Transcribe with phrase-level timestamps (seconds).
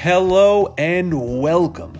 [0.00, 1.98] Hello and welcome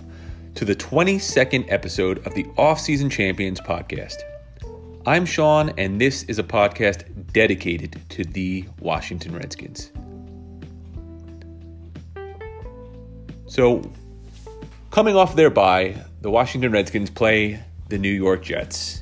[0.53, 4.17] to the 22nd episode of the Offseason Champions podcast.
[5.07, 9.91] I'm Sean, and this is a podcast dedicated to the Washington Redskins.
[13.47, 13.81] So,
[14.91, 19.01] coming off their bye, the Washington Redskins play the New York Jets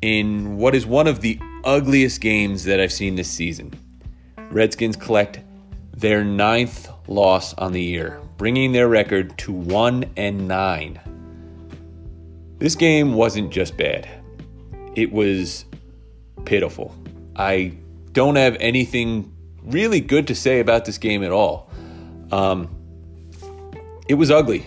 [0.00, 3.74] in what is one of the ugliest games that I've seen this season.
[4.52, 5.40] Redskins collect
[5.92, 11.00] their ninth loss on the year, bringing their record to 1 and 9.
[12.58, 14.08] This game wasn't just bad.
[14.94, 15.64] It was
[16.44, 16.94] pitiful.
[17.36, 17.76] I
[18.12, 19.32] don't have anything
[19.64, 21.70] really good to say about this game at all.
[22.30, 22.74] Um,
[24.08, 24.66] it was ugly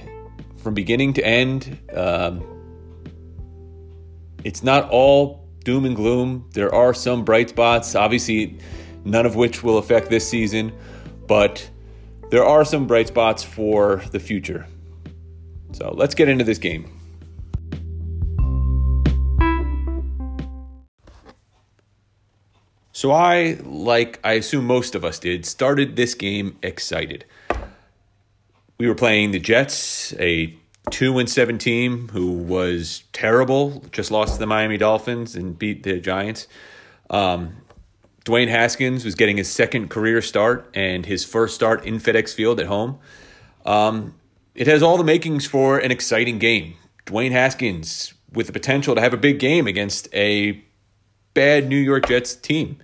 [0.58, 1.80] from beginning to end.
[1.94, 2.44] Um,
[4.44, 6.50] it's not all doom and gloom.
[6.54, 8.60] There are some bright spots, obviously,
[9.04, 10.72] none of which will affect this season,
[11.28, 11.70] but
[12.30, 14.66] there are some bright spots for the future.
[15.72, 16.94] So let's get into this game.
[22.92, 27.26] So I, like I assume most of us did, started this game excited.
[28.80, 30.56] We were playing the Jets, a
[30.90, 35.84] two and seven team who was terrible, just lost to the Miami Dolphins and beat
[35.84, 36.48] the Giants.
[37.10, 37.58] Um,
[38.28, 42.60] Dwayne Haskins was getting his second career start and his first start in FedEx Field
[42.60, 43.00] at home.
[43.66, 44.16] Um,
[44.54, 46.76] it has all the makings for an exciting game.
[47.06, 50.62] Dwayne Haskins with the potential to have a big game against a
[51.36, 52.80] bad New York Jets team.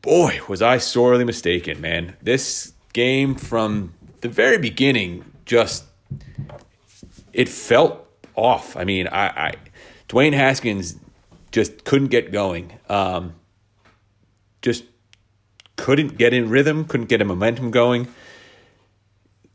[0.00, 2.16] Boy, was I sorely mistaken, man.
[2.22, 5.86] This game from the very beginning just
[7.32, 8.06] it felt
[8.36, 8.76] off.
[8.76, 9.54] I mean, I, I
[10.08, 10.94] Dwayne Haskins
[11.50, 12.78] just couldn't get going.
[12.88, 13.34] Um,
[14.62, 14.84] just
[15.76, 18.08] couldn't get in rhythm, couldn't get a momentum going.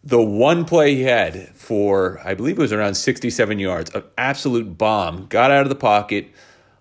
[0.04, 4.78] The one play he had for, I believe it was around 67 yards, an absolute
[4.78, 6.32] bomb, got out of the pocket,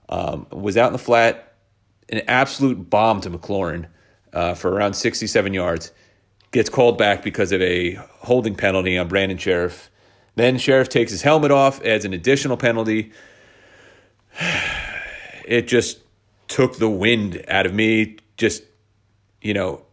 [0.08, 1.54] um, was out in the flat,
[2.10, 3.86] an absolute bomb to McLaurin
[4.32, 5.92] uh, for around 67 yards,
[6.50, 9.88] gets called back because of a holding penalty on Brandon Scherff.
[10.36, 13.12] Then Sheriff takes his helmet off, adds an additional penalty.
[15.46, 15.98] It just
[16.48, 18.16] took the wind out of me.
[18.36, 18.62] Just,
[19.40, 19.84] you know,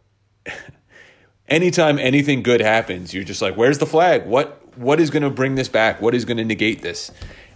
[1.48, 4.26] anytime anything good happens, you're just like, where's the flag?
[4.26, 6.00] What what is going to bring this back?
[6.00, 7.10] What is going to negate this?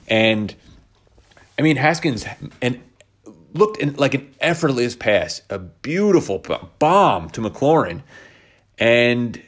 [0.09, 0.55] And
[1.59, 2.27] I mean, Haskins
[2.61, 2.83] and
[3.55, 6.45] looked in, like an effortless pass, a beautiful
[6.79, 8.03] bomb to McLaurin,
[8.79, 9.43] and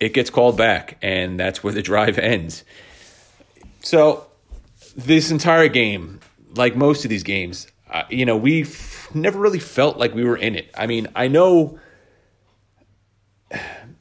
[0.00, 2.64] it gets called back, and that's where the drive ends.
[3.82, 4.26] So
[4.96, 6.20] this entire game,
[6.54, 8.64] like most of these games, uh, you know, we
[9.14, 10.70] never really felt like we were in it.
[10.76, 11.78] I mean, I know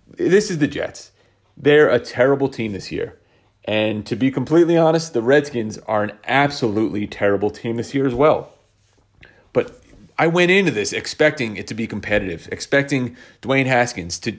[0.07, 1.11] this is the Jets.
[1.55, 3.19] They're a terrible team this year.
[3.65, 8.13] And to be completely honest, the Redskins are an absolutely terrible team this year as
[8.13, 8.53] well.
[9.51, 9.81] But
[10.17, 14.37] I went into this expecting it to be competitive, expecting Dwayne Haskins to,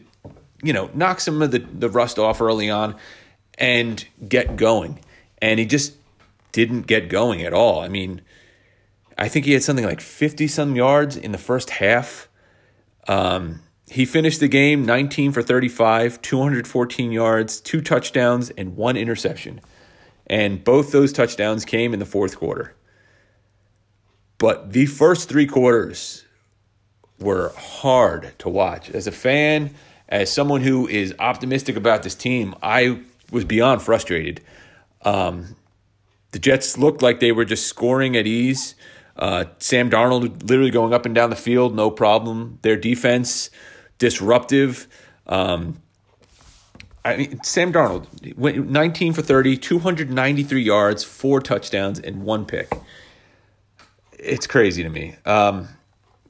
[0.63, 2.97] you know, knock some of the, the rust off early on
[3.59, 5.01] and get going.
[5.43, 5.95] And he just
[6.53, 7.81] didn't get going at all.
[7.81, 8.23] I mean,
[9.19, 12.29] I think he had something like 50 some yards in the first half.
[13.09, 19.61] Um, he finished the game 19 for 35, 214 yards, two touchdowns, and one interception.
[20.27, 22.75] And both those touchdowns came in the fourth quarter.
[24.37, 26.25] But the first three quarters
[27.19, 28.91] were hard to watch.
[28.91, 29.75] As a fan,
[30.09, 33.01] as someone who is optimistic about this team, I
[33.33, 34.43] was beyond frustrated.
[35.03, 35.57] Um,
[36.31, 38.75] the Jets looked like they were just scoring at ease.
[39.19, 42.59] Uh, Sam Darnold literally going up and down the field, no problem.
[42.63, 43.51] Their defense
[43.99, 44.87] disruptive.
[45.27, 45.83] Um,
[47.05, 52.73] I mean, Sam Darnold went 19 for 30, 293 yards, four touchdowns, and one pick.
[54.19, 55.69] It's crazy to me um,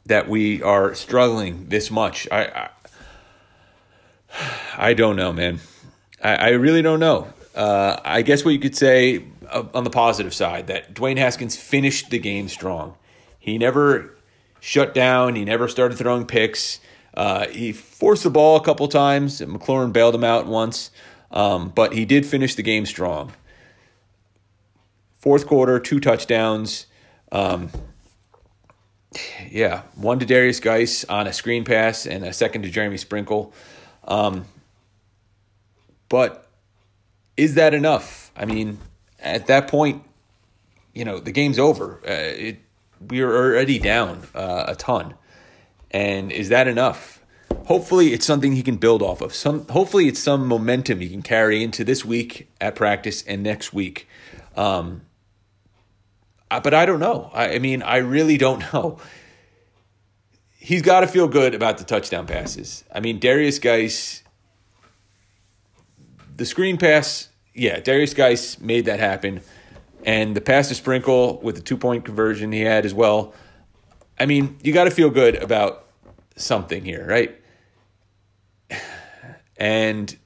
[0.06, 2.26] that we are struggling this much.
[2.30, 2.68] I, I,
[4.76, 5.60] I don't know, man.
[6.22, 7.32] I, I really don't know.
[7.54, 12.10] Uh, I guess what you could say on the positive side that Dwayne Haskins finished
[12.10, 12.96] the game strong.
[13.38, 14.14] He never
[14.60, 15.34] shut down.
[15.34, 16.80] He never started throwing picks.
[17.14, 19.40] Uh, he forced the ball a couple times.
[19.40, 20.90] McLaurin bailed him out once,
[21.30, 23.32] um, but he did finish the game strong.
[25.18, 26.86] Fourth quarter, two touchdowns.
[27.32, 27.70] Um,
[29.50, 33.52] yeah, one to Darius Guice on a screen pass and a second to Jeremy Sprinkle.
[34.04, 34.44] Um,
[36.08, 36.48] but
[37.36, 38.30] is that enough?
[38.36, 38.78] I mean,
[39.20, 40.02] at that point,
[40.94, 42.00] you know, the game's over.
[42.06, 42.58] Uh, it,
[43.08, 45.14] we are already down uh, a ton.
[45.90, 47.18] And is that enough?
[47.68, 49.34] hopefully it's something he can build off of.
[49.34, 53.74] Some hopefully it's some momentum he can carry into this week at practice and next
[53.74, 54.08] week.
[54.56, 55.02] Um,
[56.48, 57.30] but I don't know.
[57.34, 58.98] I, I mean, I really don't know.
[60.56, 62.84] He's got to feel good about the touchdown passes.
[62.92, 64.22] I mean, Darius Guice,
[66.36, 69.40] the screen pass, yeah, Darius Guice made that happen.
[70.04, 73.34] And the pass to Sprinkle with the two point conversion he had as well.
[74.18, 75.86] I mean, you got to feel good about
[76.36, 77.34] something here, right?
[79.56, 80.16] And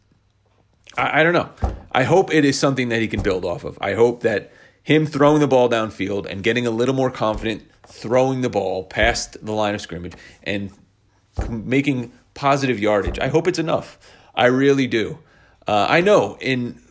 [0.96, 1.50] I, I, don't know.
[1.90, 3.78] I hope it is something that he can build off of.
[3.80, 4.52] I hope that
[4.82, 9.44] him throwing the ball downfield and getting a little more confident throwing the ball past
[9.44, 10.70] the line of scrimmage and
[11.48, 13.18] making positive yardage.
[13.18, 13.98] I hope it's enough.
[14.34, 15.18] I really do.
[15.66, 16.81] Uh, I know in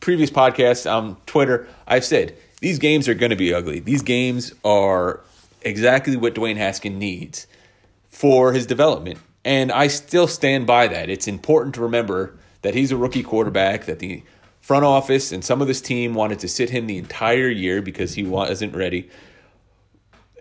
[0.00, 3.80] previous podcasts on um, Twitter, I've said these games are going to be ugly.
[3.80, 5.20] These games are
[5.62, 7.46] exactly what Dwayne Haskins needs
[8.08, 9.18] for his development.
[9.44, 11.08] And I still stand by that.
[11.08, 14.22] It's important to remember that he's a rookie quarterback, that the
[14.60, 18.14] front office and some of this team wanted to sit him the entire year because
[18.14, 19.08] he wasn't ready.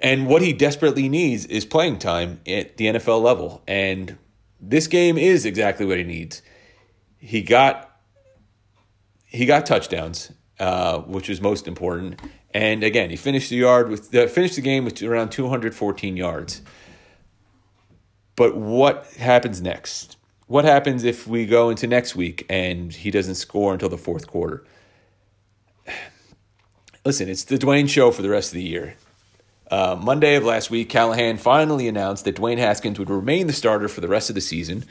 [0.02, 3.62] And what he desperately needs is playing time at the NFL level.
[3.68, 4.18] And
[4.60, 6.42] this game is exactly what he needs.
[7.18, 7.89] He got
[9.30, 12.20] he got touchdowns, uh, which was most important.
[12.54, 16.62] And again, he finished the yard with uh, finished the game with around 214 yards.
[18.36, 20.18] But what happens next?
[20.48, 24.28] What happens if we go into next week and he doesn't score until the fourth
[24.28, 24.66] quarter?
[27.06, 28.96] Listen, it's the Dwayne show for the rest of the year.
[29.70, 33.88] Uh, Monday of last week, Callahan finally announced that Dwayne Haskins would remain the starter
[33.88, 34.84] for the rest of the season,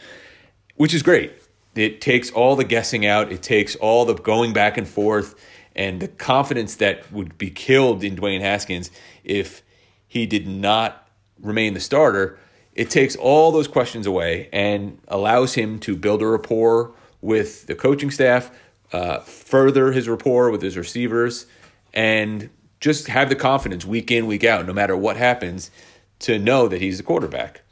[0.77, 1.33] which is great.
[1.79, 5.35] It takes all the guessing out, it takes all the going back and forth,
[5.77, 8.91] and the confidence that would be killed in Dwayne Haskins
[9.25, 9.63] if
[10.07, 11.09] he did not
[11.41, 12.39] remain the starter
[12.79, 17.75] it takes all those questions away and allows him to build a rapport with the
[17.75, 18.53] coaching staff,
[18.93, 21.47] uh, further his rapport with his receivers,
[21.93, 22.49] and
[22.79, 25.73] just have the confidence week in, week out, no matter what happens,
[26.21, 27.63] to know that he's the quarterback.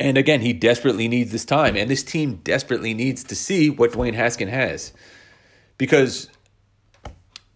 [0.00, 3.92] And again, he desperately needs this time, and this team desperately needs to see what
[3.92, 4.92] Dwayne Haskin has.
[5.78, 6.28] Because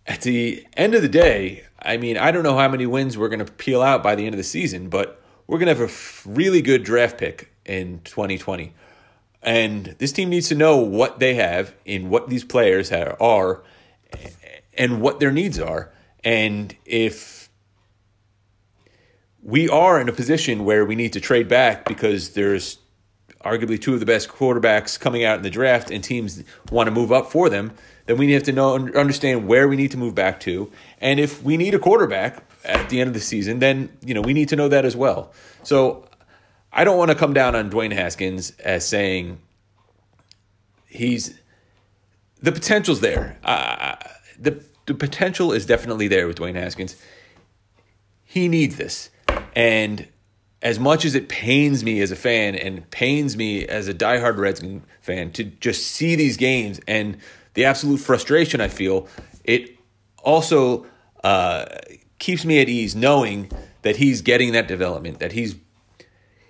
[0.06, 3.28] at the end of the day, I mean, I don't know how many wins we're
[3.28, 5.90] going to peel out by the end of the season, but we're going to have
[5.90, 8.72] a really good draft pick in 2020.
[9.42, 13.62] And this team needs to know what they have in what these players are
[14.76, 15.92] and what their needs are.
[16.24, 17.47] And if
[19.42, 22.78] we are in a position where we need to trade back because there's
[23.44, 26.42] arguably two of the best quarterbacks coming out in the draft and teams
[26.72, 27.72] want to move up for them,
[28.06, 30.70] then we have to know understand where we need to move back to.
[31.00, 34.20] And if we need a quarterback, at the end of the season, then you know
[34.20, 35.32] we need to know that as well.
[35.62, 36.04] So
[36.72, 39.40] I don't want to come down on Dwayne Haskins as saying
[40.86, 41.38] he's
[42.40, 43.38] the potential's there.
[43.42, 43.96] Uh,
[44.38, 46.96] the the potential is definitely there with Dwayne Haskins.
[48.24, 49.08] He needs this,
[49.58, 50.06] and
[50.62, 54.38] as much as it pains me as a fan and pains me as a diehard
[54.38, 57.18] Redskins fan to just see these games and
[57.54, 59.08] the absolute frustration I feel,
[59.42, 59.76] it
[60.22, 60.86] also
[61.24, 61.66] uh,
[62.20, 63.50] keeps me at ease knowing
[63.82, 65.56] that he's getting that development, that he's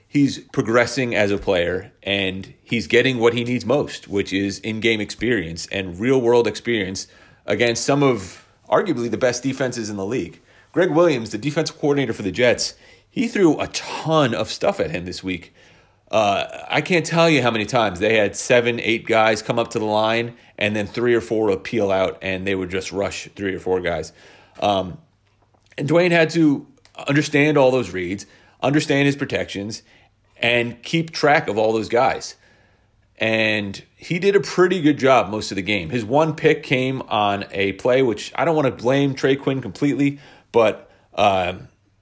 [0.06, 5.00] he's progressing as a player and he's getting what he needs most, which is in-game
[5.00, 7.06] experience and real-world experience
[7.46, 10.40] against some of arguably the best defenses in the league.
[10.72, 12.74] Gregg Williams, the defensive coordinator for the Jets,
[13.10, 15.54] he threw a ton of stuff at him this week.
[16.10, 19.68] Uh, I can't tell you how many times they had seven, eight guys come up
[19.72, 22.92] to the line, and then three or four would peel out, and they would just
[22.92, 24.12] rush three or four guys.
[24.60, 24.98] Um,
[25.76, 26.66] and Dwayne had to
[27.06, 28.26] understand all those reads,
[28.62, 29.82] understand his protections,
[30.38, 32.36] and keep track of all those guys.
[33.18, 35.90] And he did a pretty good job most of the game.
[35.90, 39.60] His one pick came on a play, which I don't want to blame Trey Quinn
[39.60, 40.20] completely,
[40.52, 41.54] but uh,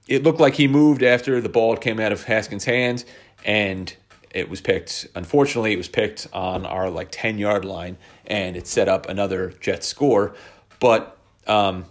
[0.07, 3.05] it looked like he moved after the ball came out of Haskins' hands,
[3.45, 3.93] and
[4.31, 5.07] it was picked.
[5.15, 9.53] Unfortunately, it was picked on our like ten yard line, and it set up another
[9.59, 10.35] Jet score.
[10.79, 11.85] But um,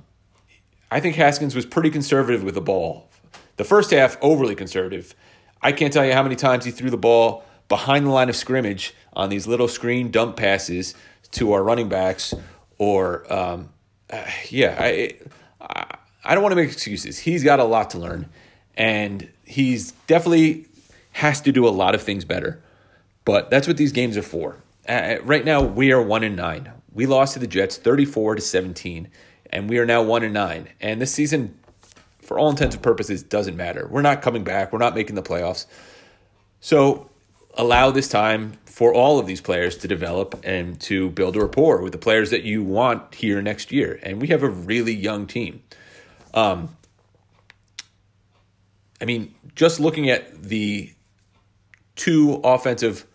[0.91, 3.09] I think Haskins was pretty conservative with the ball.
[3.57, 5.15] The first half, overly conservative.
[5.63, 8.37] I can't tell you how many times he threw the ball behind the line of
[8.37, 10.95] scrimmage on these little screen dump passes
[11.33, 12.35] to our running backs,
[12.79, 13.71] or um,
[14.11, 15.15] uh, yeah, I
[16.26, 17.18] I don't want to make excuses.
[17.18, 18.28] He's got a lot to learn,
[18.76, 20.66] and he's definitely
[21.12, 22.62] has to do a lot of things better.
[23.25, 24.56] But that's what these games are for.
[24.88, 26.71] Uh, right now, we are one and nine.
[26.92, 29.09] We lost to the Jets, thirty-four to seventeen
[29.50, 30.68] and we are now one and nine.
[30.80, 31.59] And this season,
[32.21, 33.87] for all intents and purposes, doesn't matter.
[33.90, 34.73] We're not coming back.
[34.73, 35.66] We're not making the playoffs.
[36.61, 37.09] So
[37.54, 41.80] allow this time for all of these players to develop and to build a rapport
[41.80, 43.99] with the players that you want here next year.
[44.02, 45.62] And we have a really young team.
[46.37, 46.76] Um,
[49.00, 50.93] I mean, just looking at the
[51.97, 53.07] two offensive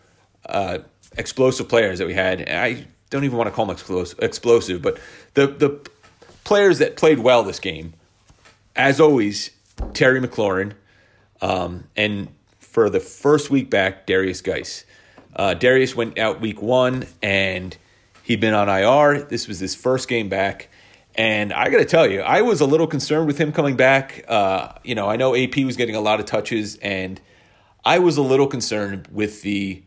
[0.46, 0.80] uh,
[1.18, 3.78] explosive players that we had, I don't even want to call them
[4.20, 5.00] explosive, but
[5.36, 5.90] the the
[6.44, 7.94] players that played well this game,
[8.76, 9.52] as always,
[9.94, 10.74] Terry McLaurin,
[11.42, 14.86] um, and for the first week back, Darius Guice.
[15.36, 17.78] Uh, Darius went out week one and
[18.24, 19.24] he'd been on IR.
[19.24, 20.70] This was his first game back.
[21.16, 24.24] And I got to tell you, I was a little concerned with him coming back.
[24.28, 27.20] Uh, you know, I know AP was getting a lot of touches, and
[27.84, 29.84] I was a little concerned with the,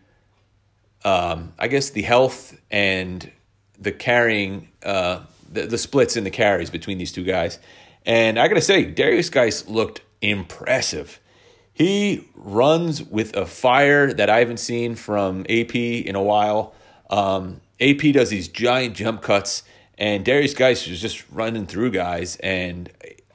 [1.05, 3.31] um, I guess, the health and
[3.79, 7.59] the carrying, uh, the, the splits in the carries between these two guys.
[8.05, 11.21] And I got to say, Darius Guice looked impressive.
[11.73, 16.75] He runs with a fire that I haven't seen from AP in a while.
[17.11, 19.65] Um, AP does these giant jump cuts,
[19.99, 22.37] and Darius Guice was just running through guys.
[22.37, 22.91] And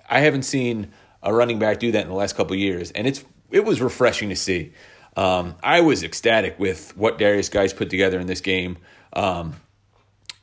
[0.09, 3.23] I haven't seen a running back do that in the last couple years, and it's
[3.51, 4.73] it was refreshing to see.
[5.17, 8.77] Um, I was ecstatic with what Darius Guice put together in this game.
[9.13, 9.55] Um,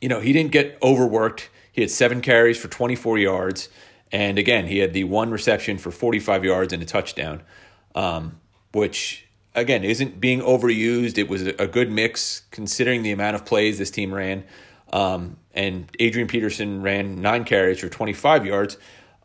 [0.00, 1.48] you know, he didn't get overworked.
[1.72, 3.68] He had seven carries for 24 yards.
[4.12, 7.42] And again, he had the one reception for 45 yards and a touchdown,
[7.94, 8.40] um,
[8.72, 11.18] which, again, isn't being overused.
[11.18, 14.44] It was a good mix considering the amount of plays this team ran.
[14.92, 18.76] Um, and Adrian Peterson ran nine carries for 25 yards.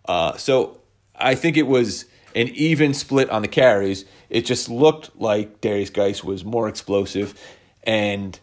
[0.05, 0.79] Uh, so
[1.15, 4.05] I think it was an even split on the carries.
[4.29, 7.39] It just looked like Darius Guice was more explosive.
[7.83, 8.39] And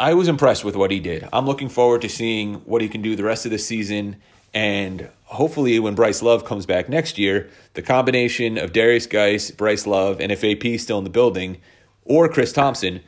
[0.00, 1.28] I was impressed with what he did.
[1.32, 4.16] I'm looking forward to seeing what he can do the rest of the season.
[4.54, 9.86] And hopefully, when Bryce Love comes back next year, the combination of Darius Guice, Bryce
[9.86, 11.58] Love, and if AP still in the building,
[12.04, 13.00] or Chris Thompson,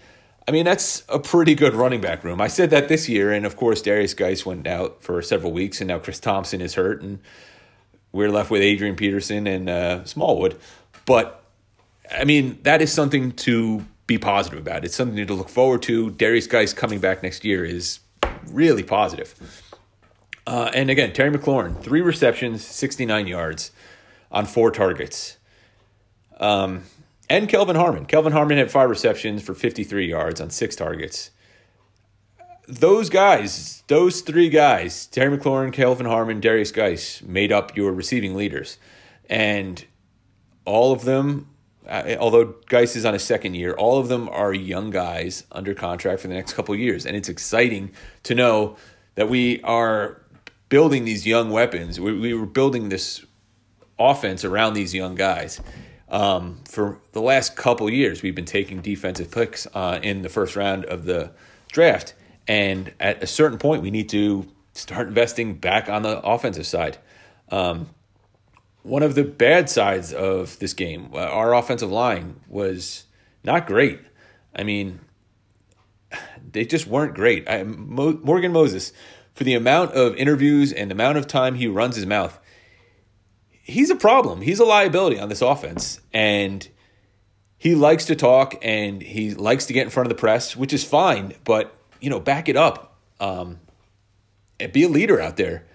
[0.48, 2.40] I mean, that's a pretty good running back room.
[2.40, 5.80] I said that this year, and of course, Darius Guice went out for several weeks,
[5.80, 7.20] and now Chris Thompson is hurt, and
[8.12, 10.58] we're left with Adrian Peterson and uh, Smallwood.
[11.06, 11.44] But
[12.10, 14.84] I mean, that is something to be positive about.
[14.84, 16.10] It's something to look forward to.
[16.10, 18.00] Darius Guice coming back next year is
[18.48, 19.34] really positive.
[20.46, 23.70] Uh, and again, Terry McLaurin, three receptions, 69 yards
[24.32, 25.36] on four targets.
[26.38, 26.84] Um,
[27.30, 28.04] and Kelvin Harmon.
[28.04, 31.30] Kelvin Harmon had five receptions for 53 yards on six targets.
[32.68, 38.34] Those guys, those three guys, Terry McLaurin, Kelvin Harmon, Darius Guice, made up your receiving
[38.34, 38.76] leaders.
[39.28, 39.84] And
[40.64, 41.46] all of them
[41.90, 45.74] uh, although Guice is on his second year, all of them are young guys under
[45.74, 47.90] contract for the next couple years, and it's exciting
[48.22, 48.76] to know
[49.16, 50.22] that we are
[50.68, 51.98] building these young weapons.
[51.98, 53.24] We, we were building this
[53.98, 55.60] offense around these young guys.
[56.10, 60.56] Um, for the last couple years, we've been taking defensive picks uh, in the first
[60.56, 61.30] round of the
[61.70, 62.14] draft,
[62.48, 66.98] and at a certain point, we need to start investing back on the offensive side.
[67.50, 67.90] Um,
[68.82, 73.04] one of the bad sides of this game, uh, our offensive line was
[73.44, 74.00] not great.
[74.54, 75.00] I mean,
[76.52, 77.48] they just weren't great.
[77.48, 78.92] I, Mo, Morgan Moses,
[79.34, 82.39] for the amount of interviews and the amount of time he runs his mouth,
[83.62, 84.40] he's a problem.
[84.40, 86.00] He's a liability on this offense.
[86.12, 86.66] And
[87.56, 90.72] he likes to talk and he likes to get in front of the press, which
[90.72, 93.60] is fine, but, you know, back it up um,
[94.58, 95.66] and be a leader out there.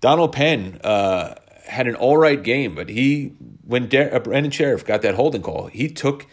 [0.00, 1.34] Donald Penn, uh,
[1.66, 3.32] had an all right game, but he
[3.64, 6.26] when De- uh, Brandon Scherff got that holding call, he took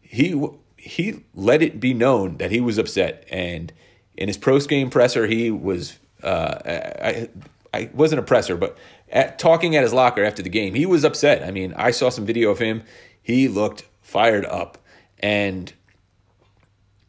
[0.00, 0.44] he
[0.76, 3.72] he let it be known that he was upset, and
[4.16, 7.28] in his post game presser, he was uh, I
[7.72, 8.76] I wasn't a presser, but
[9.12, 11.46] at, talking at his locker after the game, he was upset.
[11.46, 12.82] I mean, I saw some video of him;
[13.22, 14.78] he looked fired up,
[15.18, 15.72] and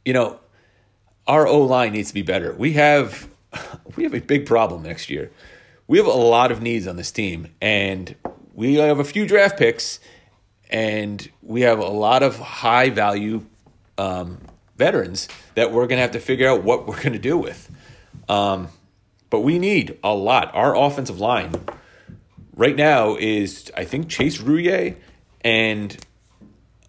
[0.06, 0.40] you know,
[1.26, 2.54] our O line needs to be better.
[2.54, 3.30] We have
[3.96, 5.32] we have a big problem next year
[5.88, 8.16] we have a lot of needs on this team, and
[8.54, 10.00] we have a few draft picks,
[10.70, 13.46] and we have a lot of high value
[13.98, 14.40] um,
[14.78, 17.70] veterans that we're going to have to figure out what we're going to do with.
[18.30, 18.70] Um,
[19.30, 20.54] but we need a lot.
[20.56, 21.54] Our offensive line
[22.56, 24.96] right now is, I think, Chase Roullier
[25.42, 25.98] and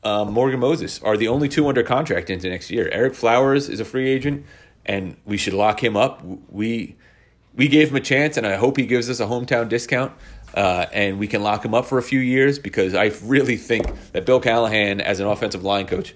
[0.04, 2.90] um, Morgan Moses are the only two under contract into next year.
[2.90, 4.44] Ereck Flowers is a free agent,
[4.84, 6.22] and we should lock him up.
[6.50, 6.96] We
[7.54, 10.12] we gave him a chance, and I hope he gives us a hometown discount.
[10.54, 13.86] Uh, and we can lock him up for a few years because I really think
[14.12, 16.14] that Bill Callahan, as an offensive line coach,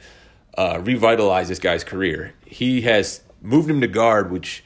[0.56, 2.34] uh, revitalized this guy's career.
[2.44, 4.62] He has moved him to guard, which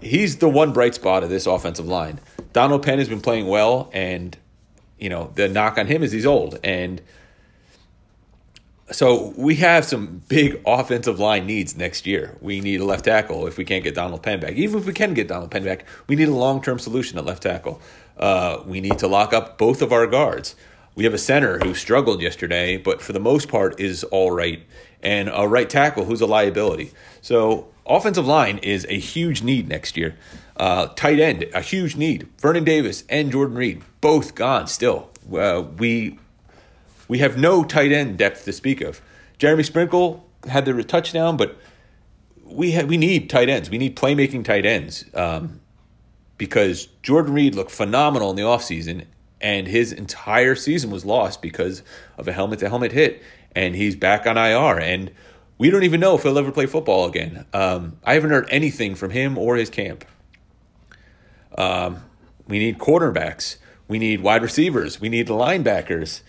[0.00, 2.18] he's the one bright spot of this offensive line.
[2.52, 4.36] Donald Penn has been playing well, and
[4.98, 7.00] you know the knock on him is he's old, and
[8.90, 12.36] so we have some big offensive line needs next year.
[12.40, 14.54] We need a left tackle if we can't get Donald Penn back.
[14.54, 17.24] Even if we can get Donald Penn back, we need a long term solution at
[17.24, 17.80] left tackle.
[18.16, 20.56] Uh, we need to lock up both of our guards.
[20.98, 24.60] We have a center who struggled yesterday, but for the most part is all right,
[25.00, 26.90] and a right tackle who's a liability.
[27.22, 30.16] So offensive line is a huge need next year.
[30.56, 32.28] Uh, tight end, a huge need.
[32.38, 35.08] Vernon Davis and Jordan Reed, both gone still.
[35.32, 36.18] Uh, we
[37.06, 39.00] we have no tight end depth to speak of.
[39.38, 41.56] Jeremy Sprinkle had the touchdown, but
[42.44, 43.70] we ha- we need tight ends.
[43.70, 45.60] We need playmaking tight ends um,
[46.38, 49.04] because Jordan Reed looked phenomenal in the offseason,
[49.40, 51.82] and his entire season was lost because
[52.16, 53.22] of a helmet to helmet hit,
[53.54, 55.10] and he's back on IR, and
[55.58, 57.44] we don't even know if he'll ever play football again.
[57.52, 60.04] Um, I haven't heard anything from him or his camp.
[61.56, 62.04] Um,
[62.46, 63.56] we need quarterbacks.
[63.88, 65.00] We need wide receivers.
[65.00, 66.20] We need linebackers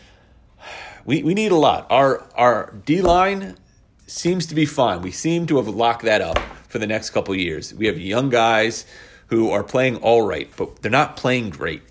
[1.09, 1.87] we, we need a lot.
[1.89, 3.57] Our our D line
[4.05, 5.01] seems to be fine.
[5.01, 6.37] We seem to have locked that up
[6.67, 7.73] for the next couple years.
[7.73, 8.85] We have young guys
[9.27, 11.81] who are playing all right, but they're not playing great.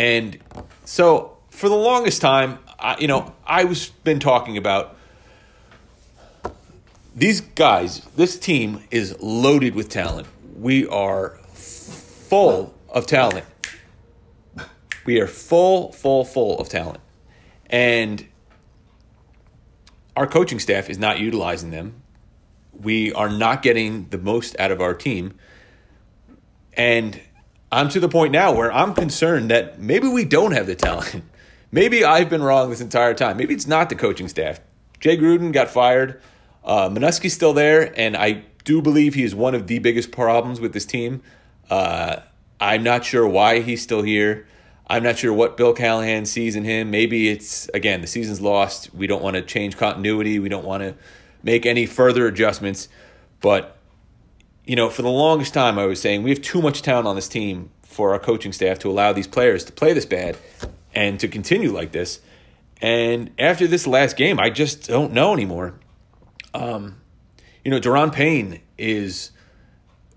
[0.00, 0.38] And
[0.86, 4.96] so for the longest time, I, you know, I was been talking about
[7.14, 8.00] these guys.
[8.16, 10.26] This team is loaded with talent.
[10.56, 13.44] We are full of talent.
[15.04, 17.00] We are full, full, full of talent.
[17.66, 18.26] And
[20.16, 22.00] our coaching staff is not utilizing them.
[22.72, 25.34] We are not getting the most out of our team.
[26.72, 27.20] And
[27.72, 31.22] I'm to the point now where I'm concerned that maybe we don't have the talent.
[31.72, 33.36] maybe I've been wrong this entire time.
[33.36, 34.60] Maybe it's not the coaching staff.
[34.98, 36.20] Jay Gruden got fired.
[36.64, 40.60] Uh, Manusky's still there, and I do believe he is one of the biggest problems
[40.60, 41.22] with this team.
[41.70, 42.16] Uh,
[42.60, 44.46] I'm not sure why he's still here.
[44.88, 46.90] I'm not sure what Bill Callahan sees in him.
[46.90, 48.92] Maybe it's, again, the season's lost.
[48.92, 50.40] We don't want to change continuity.
[50.40, 50.96] We don't want to
[51.44, 52.88] make any further adjustments.
[53.40, 53.76] But,
[54.70, 57.16] you know, for the longest time, I was saying we have too much talent on
[57.16, 60.36] this team for our coaching staff to allow these players to play this bad
[60.94, 62.20] and to continue like this.
[62.80, 65.74] And after this last game, I just don't know anymore.
[66.54, 67.00] Um,
[67.64, 69.32] you know, Da'Ron Payne is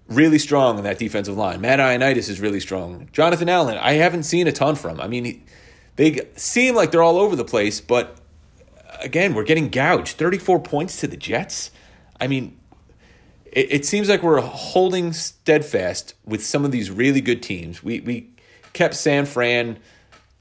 [0.07, 1.59] really strong in that defensive line.
[1.59, 3.09] Matt Ioannidis is really strong.
[3.11, 5.01] Jonathan Allen, I haven't seen a ton from.
[5.01, 5.43] I mean,
[5.95, 8.17] they seem like they're all over the place, but
[9.01, 10.15] again, we're getting gouged.
[10.15, 11.71] 34 points to the Jets.
[12.21, 12.59] I mean,
[13.53, 17.83] it, it seems like we're holding steadfast with some of these really good teams.
[17.83, 18.29] We we
[18.73, 19.79] kept San Fran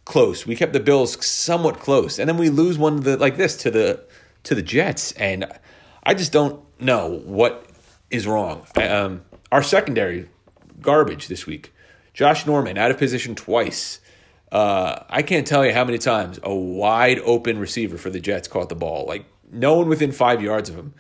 [0.05, 0.47] close.
[0.47, 3.71] We kept the Bills somewhat close, and then we lose one the, like this to
[3.71, 4.05] the
[4.45, 5.47] to the Jets, and
[6.03, 7.67] I just don't know what
[8.11, 8.67] is wrong.
[8.77, 9.23] Um,
[9.53, 10.29] our secondary,
[10.81, 11.73] garbage this week.
[12.15, 14.01] Josh Norman out of position twice.
[14.51, 18.49] Uh, I can't tell you how many times a wide open receiver for the Jets
[18.49, 19.07] caught the ball.
[19.07, 20.93] Like no one within five yards of him.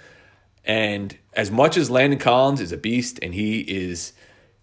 [0.64, 4.12] And as much as Landon Collins is a beast and he is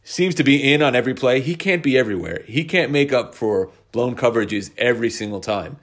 [0.04, 2.44] seems to be in on every play, he can't be everywhere.
[2.48, 5.78] He can't make up for blown coverages every single time.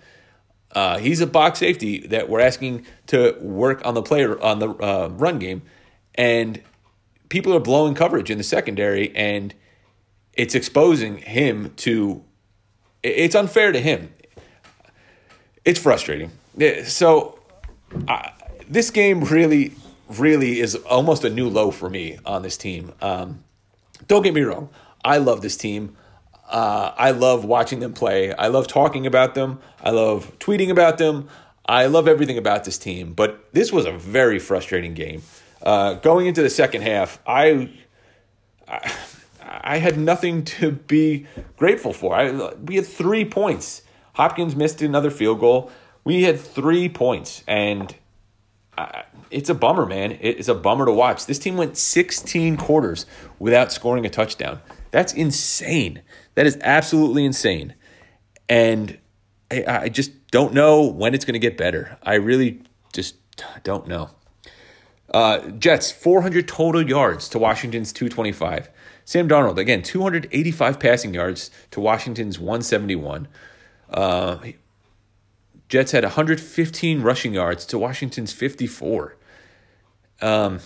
[0.73, 4.69] Uh, he's a box safety that we're asking to work on the player on the
[4.69, 5.63] uh, run game,
[6.17, 6.61] and
[7.29, 9.55] people are blowing coverage in the secondary and
[10.35, 12.23] it's exposing him to
[13.03, 14.13] it's unfair to him
[15.65, 16.31] it's frustrating
[16.85, 17.39] so
[18.09, 18.33] I,
[18.69, 19.73] this game really
[20.09, 22.93] really is almost a new low for me on this team.
[23.01, 23.43] Um,
[24.07, 24.69] don't get me wrong.
[25.05, 25.97] I love this team.
[26.49, 28.33] Uh, i love watching them play.
[28.33, 29.59] I love talking about them.
[29.83, 31.29] I love tweeting about them.
[31.69, 33.15] I love everything about this team.
[33.15, 35.23] But this was a very frustrating game.
[35.63, 37.71] Uh, going into the second half, I,
[38.69, 38.93] I,
[39.43, 42.15] I had nothing to be grateful for.
[42.15, 43.83] I, we had three points.
[44.13, 45.73] Hopkins missed another field goal.
[46.05, 47.93] We had three points, and
[48.77, 50.19] I, it's a bummer, man.
[50.21, 51.27] It's a bummer to watch.
[51.27, 53.07] This team went 16 quarters
[53.39, 54.61] without scoring a touchdown.
[54.91, 56.03] That's insane.
[56.35, 57.75] That is absolutely insane.
[58.49, 58.99] And
[59.51, 61.99] I, I just don't know when it's going to get better.
[62.03, 62.63] I really
[62.93, 63.17] just
[63.63, 64.11] don't know.
[65.13, 68.69] Uh, Jets, 400 total yards to Washington's 225.
[69.05, 73.29] Sam Darnold, again, 285 passing yards to Washington's 171.
[73.89, 74.39] Uh,
[75.69, 79.17] Jets had 115 rushing yards to Washington's 54.
[80.23, 80.61] Um,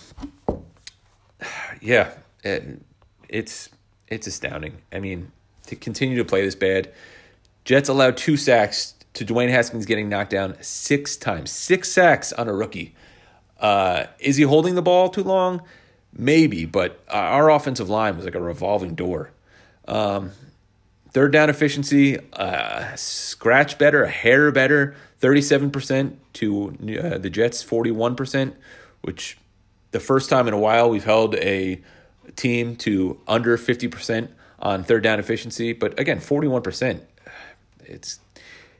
[1.81, 2.11] yeah,
[2.43, 2.81] it,
[3.27, 3.69] it's
[4.07, 4.77] it's astounding.
[4.91, 5.31] I mean,
[5.67, 6.91] to continue to play this bad,
[7.65, 11.51] Jets allowed two sacks to Dwayne Haskins getting knocked down six times.
[11.51, 12.95] Six sacks on a rookie.
[13.59, 15.61] Uh, is he holding the ball too long?
[16.13, 19.31] Maybe, but our offensive line was like a revolving door.
[19.87, 20.31] Um,
[21.11, 26.69] third down efficiency, uh, scratch better, a hair better, 37% to
[27.01, 28.53] uh, the Jets' 41%,
[29.01, 29.37] which
[29.91, 31.81] the first time in a while we've held a
[32.35, 35.73] team to under 50% on third down efficiency.
[35.73, 37.01] But again, 41%,
[37.85, 38.19] it's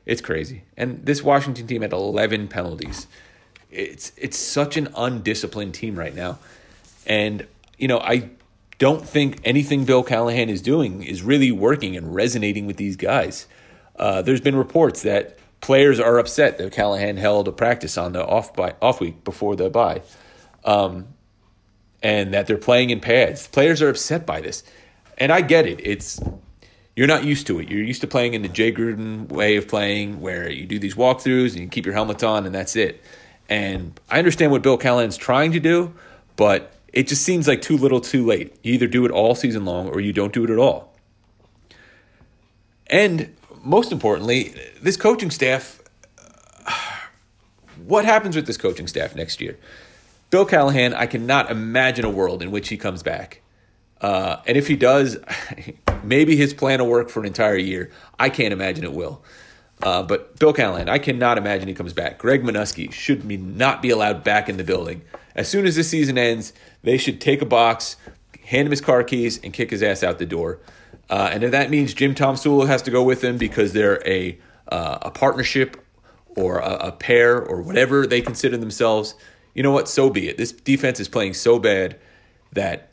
[0.04, 0.64] it's crazy.
[0.76, 3.06] And this Washington team had 11 penalties.
[3.70, 6.38] It's it's such an undisciplined team right now.
[7.06, 7.46] And
[7.78, 8.30] you know, I
[8.82, 13.46] don't think anything Bill Callahan is doing is really working and resonating with these guys.
[13.94, 18.26] Uh, there's been reports that players are upset that Callahan held a practice on the
[18.26, 20.02] off by off week before the bye,
[20.64, 21.06] um,
[22.02, 23.46] and that they're playing in pads.
[23.46, 24.64] Players are upset by this,
[25.16, 25.78] and I get it.
[25.86, 26.18] It's
[26.96, 27.68] you're not used to it.
[27.68, 30.96] You're used to playing in the Jay Gruden way of playing, where you do these
[30.96, 33.00] walkthroughs and you keep your helmets on, and that's it.
[33.48, 35.94] And I understand what Bill Callahan's trying to do,
[36.34, 38.54] but it just seems like too little, too late.
[38.62, 40.94] You either do it all season long or you don't do it at all.
[42.88, 45.80] And most importantly, this coaching staff.
[47.86, 49.58] What happens with this coaching staff next year?
[50.30, 53.42] Bill Callahan, I cannot imagine a world in which he comes back.
[54.00, 55.18] Uh, and if he does,
[56.04, 57.90] maybe his plan will work for an entire year.
[58.20, 59.24] I can't imagine it will.
[59.82, 62.18] Uh, but Bill Callahan, I cannot imagine he comes back.
[62.18, 65.02] Greg Manusky should be not be allowed back in the building.
[65.34, 67.96] As soon as this season ends, they should take a box,
[68.44, 70.60] hand him his car keys, and kick his ass out the door.
[71.08, 74.38] Uh, and if that means Jim Tomsula has to go with him because they're a
[74.68, 75.84] uh, a partnership
[76.36, 79.14] or a, a, pair or whatever they consider themselves,
[79.54, 79.88] you know what?
[79.88, 80.38] So be it.
[80.38, 81.98] This defense is playing so bad
[82.52, 82.92] that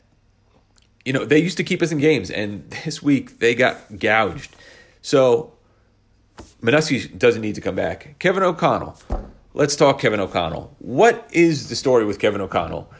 [1.04, 4.54] you know they used to keep us in games, and this week they got gouged.
[5.02, 5.54] So
[6.62, 8.16] Manusky doesn't need to come back.
[8.18, 8.98] Kevin O'Connell.
[9.54, 10.76] Let's talk Kevin O'Connell.
[10.78, 12.90] What is the story with Kevin O'Connell?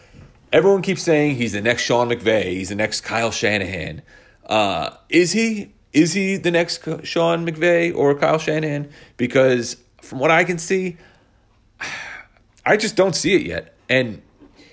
[0.53, 4.03] Everyone keeps saying he's the next Sean McVay, he's the next Kyle Shanahan.
[4.47, 5.73] Uh, is he?
[5.93, 8.91] Is he the next Sean McVay or Kyle Shanahan?
[9.17, 10.97] Because from what I can see,
[12.67, 13.75] I just don't see it yet.
[13.89, 14.23] And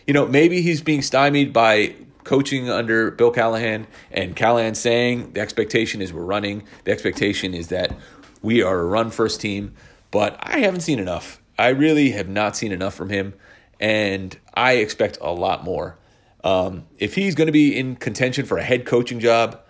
[0.08, 5.42] you know, maybe he's being stymied by coaching under Bill Callahan and Callahan saying the
[5.42, 6.64] expectation is we're running.
[6.84, 7.96] The expectation is that
[8.42, 9.74] we are a run first team,
[10.12, 11.42] but I haven't seen enough.
[11.58, 13.34] I really have not seen enough from him,
[13.80, 15.98] and I expect a lot more.
[16.44, 19.62] Um, if he's going to be in contention for a head coaching job,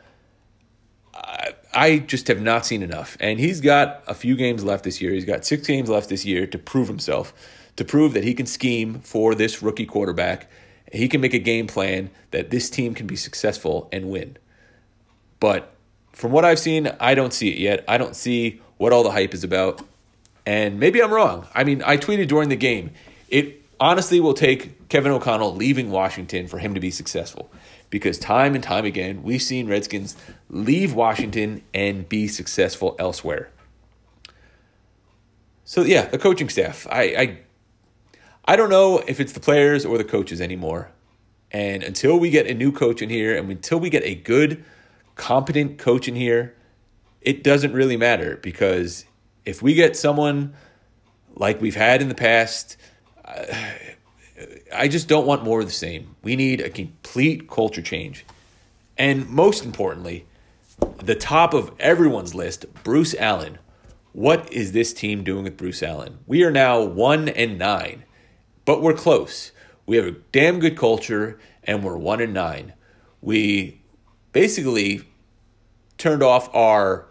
[1.13, 3.17] I, I just have not seen enough.
[3.19, 5.12] And he's got a few games left this year.
[5.12, 7.34] He's got six games left this year to prove himself,
[7.76, 10.50] to prove that he can scheme for this rookie quarterback.
[10.93, 14.38] He can make a game plan that this team can be successful and win.
[15.41, 15.73] But
[16.13, 17.84] from what I've seen, I don't see it yet.
[17.89, 19.86] I don't see what all the hype is about.
[20.45, 21.45] And maybe I'm wrong.
[21.54, 22.91] I mean, I tweeted during the game.
[23.28, 27.52] It honestly will take Kevin O'Connell leaving Washington for him to be successful.
[27.89, 30.15] Because time and time again, we've seen Redskins
[30.50, 33.50] leave Washington and be successful elsewhere.
[35.63, 36.88] So yeah, the coaching staff.
[36.89, 37.39] I, I
[38.50, 40.89] I don't know if it's the players or the coaches anymore.
[41.52, 44.63] And until we get a new coach in here and until we get a good,
[45.15, 46.56] competent coach in here,
[47.21, 49.04] it doesn't really matter because
[49.43, 50.54] if we get someone
[51.36, 52.78] like we've had in the past,
[53.26, 53.43] uh,
[54.73, 56.15] I just don't want more of the same.
[56.21, 58.26] We need a complete culture change.
[58.97, 60.26] And most importantly,
[60.97, 63.58] the top of everyone's list, Bruce Allen.
[64.13, 66.19] What is this team doing with Bruce Allen?
[66.26, 68.04] We are now 1 and 9,
[68.65, 69.52] but we're close.
[69.86, 72.73] We have a damn good culture and we're 1 and 9.
[73.21, 73.82] We
[74.32, 75.04] basically
[75.97, 77.08] turned off our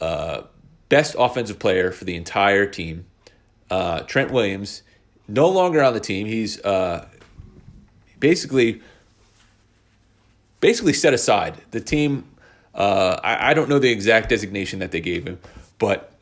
[0.00, 0.42] uh,
[0.88, 3.06] best offensive player for the entire team.
[3.68, 4.82] Uh, Trent Williams,
[5.30, 6.26] no longer on the team.
[6.26, 7.06] He's uh,
[8.18, 8.82] basically
[10.60, 11.56] basically set aside.
[11.70, 12.26] The team.
[12.72, 15.40] Uh, I, I don't know the exact designation that they gave him,
[15.78, 16.12] but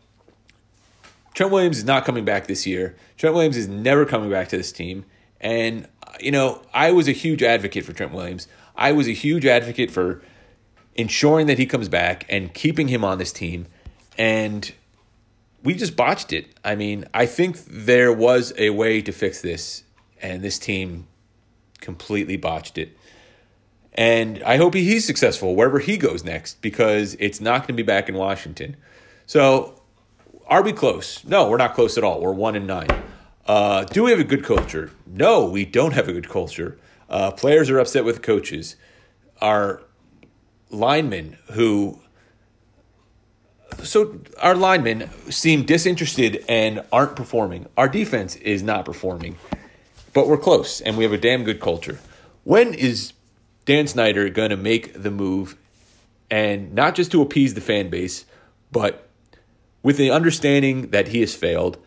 [1.35, 2.97] Trent Williams is not coming back this year.
[3.18, 5.05] Trent Williams is never coming back to this team.
[5.40, 5.87] And,
[6.18, 8.49] you know, I was a huge advocate for Trent Williams.
[8.75, 10.23] I was a huge advocate for
[10.94, 13.66] ensuring that he comes back and keeping him on this team
[14.16, 14.73] and
[15.62, 16.47] we just botched it.
[16.64, 19.85] I mean, I think there was a way to fix this,
[20.23, 21.07] and this team
[21.81, 22.97] completely botched it.
[23.94, 27.83] And I hope he's successful wherever he goes next because it's not going to be
[27.83, 28.77] back in Washington.
[29.27, 29.83] So,
[30.47, 31.25] are we close?
[31.25, 32.21] No, we're not close at all.
[32.21, 32.88] We're one and nine.
[33.47, 34.92] Uh, do we have a good culture?
[35.07, 36.79] No, we don't have a good culture.
[37.09, 38.77] Uh, players are upset with coaches.
[39.40, 39.83] Our
[40.71, 42.01] linemen who
[43.83, 47.66] so our linemen seem disinterested and aren't performing.
[47.76, 49.37] Our defense is not performing,
[50.12, 51.98] but we're close and we have a damn good culture.
[52.44, 53.12] When is
[53.64, 55.57] Dan Snyder going to make the move
[56.31, 58.24] and not just to appease the fan base,
[58.72, 59.09] but
[59.83, 61.78] with the understanding that he has failed,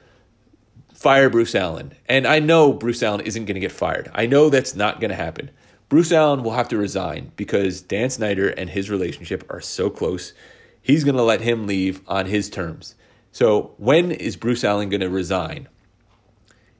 [0.93, 1.93] fire Bruce Allen.
[2.07, 4.11] And I know Bruce Allen isn't going to get fired.
[4.13, 5.49] I know that's not going to happen.
[5.89, 10.33] Bruce Allen will have to resign because Dan Snyder and his relationship are so close.
[10.81, 12.95] He's going to let him leave on his terms.
[13.31, 15.69] So, when is Bruce Allen going to resign?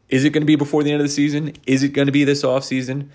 [0.10, 1.54] Is it going to be before the end of the season?
[1.66, 3.10] Is it going to be this offseason?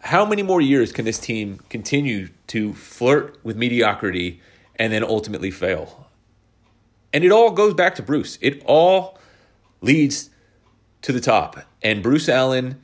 [0.00, 4.40] How many more years can this team continue to flirt with mediocrity
[4.76, 6.08] and then ultimately fail?
[7.12, 8.38] And it all goes back to Bruce.
[8.40, 9.18] It all
[9.80, 10.30] leads
[11.02, 11.58] to the top.
[11.82, 12.80] And Bruce Allen,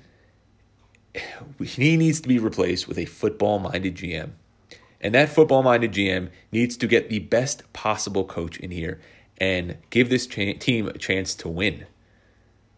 [1.62, 4.30] he needs to be replaced with a football minded GM.
[5.02, 9.00] And that football minded GM needs to get the best possible coach in here
[9.38, 11.86] and give this team a chance to win.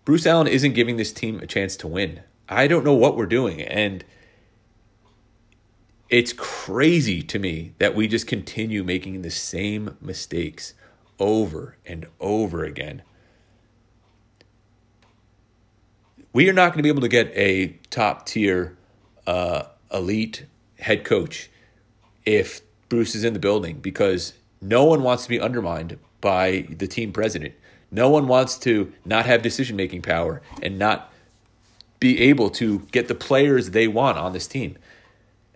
[0.05, 2.21] Bruce Allen isn't giving this team a chance to win.
[2.49, 3.61] I don't know what we're doing.
[3.61, 4.05] And
[6.09, 10.75] it's crazy to me that we just continue making the same mistakes
[11.19, 13.03] over and over again.
[16.33, 18.77] We are not going to be able to get a top tier,
[19.27, 20.47] uh, elite
[20.79, 21.51] head coach
[22.25, 26.87] if Bruce is in the building because no one wants to be undermined by the
[26.87, 27.55] team president.
[27.91, 31.13] No one wants to not have decision making power and not
[32.01, 34.77] be able to get the players they want on this team.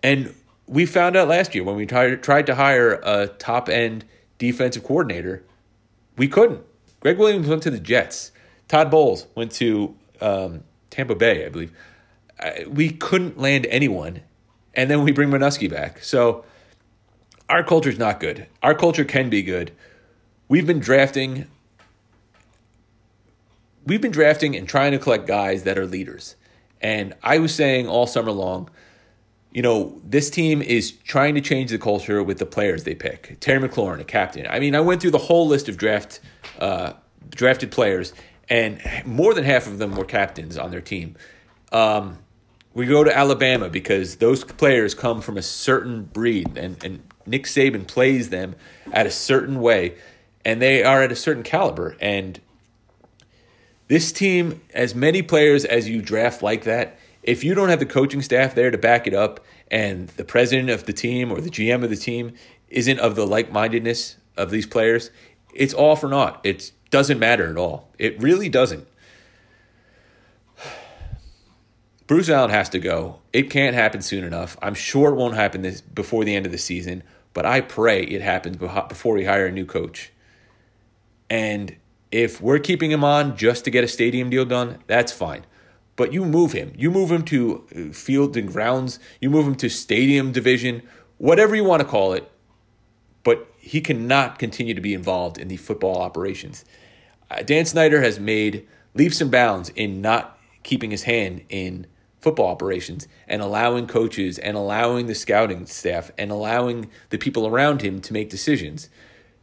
[0.01, 0.33] And
[0.67, 4.05] we found out last year when we tried, tried to hire a top end
[4.37, 5.43] defensive coordinator,
[6.17, 6.61] we couldn't.
[7.01, 8.31] Gregg Williams went to the Jets.
[8.67, 11.71] Todd Bowles went to um, Tampa Bay, I believe.
[12.67, 14.21] We couldn't land anyone,
[14.73, 16.03] and then we bring Manusky back.
[16.03, 16.45] So
[17.49, 18.47] our culture is not good.
[18.61, 19.71] Our culture can be good.
[20.47, 21.47] We've been drafting
[23.85, 26.35] we've been drafting and trying to collect guys that are leaders.
[26.79, 28.69] And I was saying all summer long,
[29.51, 33.37] you know, this team is trying to change the culture with the players they pick.
[33.39, 34.45] Terry McLaurin, a captain.
[34.47, 36.19] I mean, I went through the whole list of draft
[36.59, 36.93] uh,
[37.31, 38.13] drafted players,
[38.47, 41.15] and more than half of them were captains on their team.
[41.71, 42.19] Um,
[42.73, 47.45] we go to Alabama because those players come from a certain breed, and, and Nick
[47.45, 48.55] Saban plays them
[48.91, 49.95] at a certain way,
[50.43, 51.95] and they are at a certain caliber.
[52.01, 52.39] And
[53.87, 57.85] this team, as many players as you draft like that, if you don't have the
[57.85, 61.49] coaching staff there to back it up and the president of the team or the
[61.49, 62.33] GM of the team
[62.69, 65.11] isn't of the like mindedness of these players,
[65.53, 66.39] it's all for naught.
[66.43, 67.89] It doesn't matter at all.
[67.97, 68.87] It really doesn't.
[72.07, 73.19] Bruce Allen has to go.
[73.33, 74.57] It can't happen soon enough.
[74.63, 78.03] I'm sure it won't happen this before the end of the season, but I pray
[78.03, 80.11] it happens before we hire a new coach.
[81.29, 81.75] And
[82.11, 85.45] if we're keeping him on just to get a stadium deal done, that's fine.
[85.95, 86.73] But you move him.
[86.75, 88.99] You move him to uh, field and grounds.
[89.19, 90.81] You move him to stadium division,
[91.17, 92.31] whatever you want to call it.
[93.23, 96.63] But he cannot continue to be involved in the football operations.
[97.29, 98.65] Uh, Dan Snyder has made
[98.95, 101.85] leaps and bounds in not keeping his hand in
[102.19, 107.81] football operations and allowing coaches and allowing the scouting staff and allowing the people around
[107.81, 108.89] him to make decisions.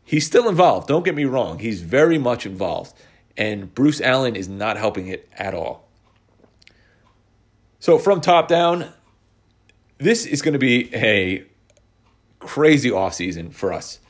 [0.05, 0.89] He's still involved.
[0.89, 1.59] Don't get me wrong.
[1.59, 2.95] He's very much involved.
[3.37, 5.89] And Bruce Allen is not helping it at all.
[7.81, 8.93] So, from top down,
[9.99, 11.45] this is going to be a
[12.39, 14.01] crazy offseason for us.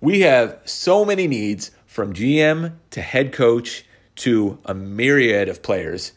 [0.00, 3.84] We have so many needs from GM to head coach
[4.16, 6.12] to a myriad of players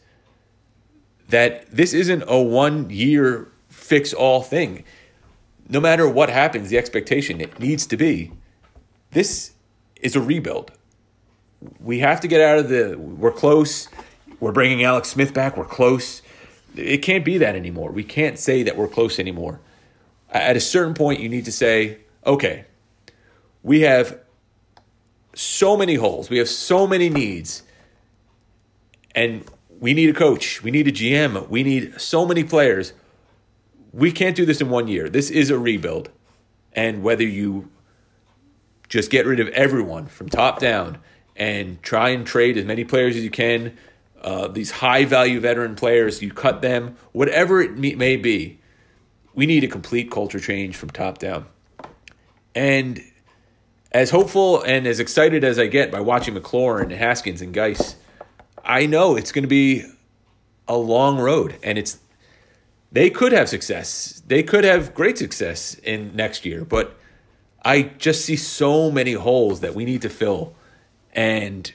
[1.28, 4.84] that this isn't a one year fix all thing.
[5.68, 8.32] No matter what happens, the expectation it needs to be
[9.10, 9.52] this
[10.00, 10.72] is a rebuild.
[11.80, 12.96] We have to get out of the.
[12.98, 13.88] We're close.
[14.40, 15.56] We're bringing Alex Smith back.
[15.56, 16.22] We're close.
[16.76, 17.90] It can't be that anymore.
[17.90, 19.60] We can't say that we're close anymore.
[20.30, 22.66] At a certain point, you need to say, okay,
[23.62, 24.20] we have
[25.34, 26.30] so many holes.
[26.30, 27.62] We have so many needs.
[29.14, 29.44] And
[29.80, 30.62] we need a coach.
[30.62, 31.48] We need a GM.
[31.48, 32.92] We need so many players.
[33.92, 35.08] We can't do this in one year.
[35.08, 36.10] This is a rebuild.
[36.72, 37.70] And whether you
[38.88, 40.98] just get rid of everyone from top down
[41.36, 43.76] and try and trade as many players as you can.
[44.20, 48.58] Uh, these high value veteran players, you cut them, whatever it may be.
[49.34, 51.46] We need a complete culture change from top down.
[52.54, 53.00] And
[53.92, 57.94] as hopeful and as excited as I get by watching McLaurin Haskins and Guice,
[58.68, 59.84] I know it's going to be
[60.68, 61.98] a long road and it's
[62.92, 64.22] they could have success.
[64.26, 66.94] They could have great success in next year, but
[67.62, 70.54] I just see so many holes that we need to fill.
[71.12, 71.72] And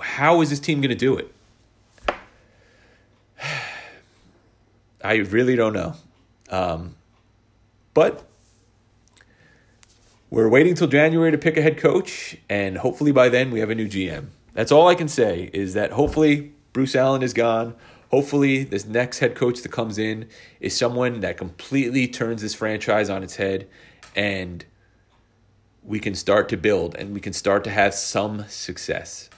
[0.00, 1.32] how is this team going to do it?
[5.04, 5.94] I really don't know.
[6.50, 6.96] Um,
[7.94, 8.24] but
[10.28, 13.70] we're waiting till January to pick a head coach, and hopefully by then we have
[13.70, 14.28] a new GM.
[14.54, 17.74] That's all I can say is that hopefully Bruce Allen is gone.
[18.10, 20.28] Hopefully, this next head coach that comes in
[20.60, 23.66] is someone that completely turns this franchise on its head
[24.14, 24.64] and
[25.82, 29.30] we can start to build and we can start to have some success.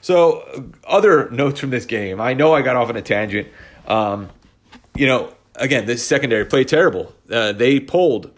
[0.00, 2.20] So, other notes from this game.
[2.20, 3.48] I know I got off on a tangent.
[3.86, 4.30] Um,
[4.96, 7.14] you know, again, this secondary played terrible.
[7.30, 8.32] Uh, they pulled